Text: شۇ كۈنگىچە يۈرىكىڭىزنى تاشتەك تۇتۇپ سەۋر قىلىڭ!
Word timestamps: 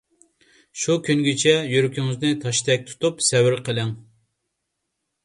شۇ 0.83 0.93
كۈنگىچە 1.07 1.53
يۈرىكىڭىزنى 1.73 2.31
تاشتەك 2.45 2.87
تۇتۇپ 2.87 3.21
سەۋر 3.27 3.59
قىلىڭ! 3.69 3.93